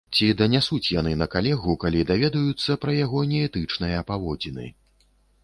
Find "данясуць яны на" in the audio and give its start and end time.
0.39-1.27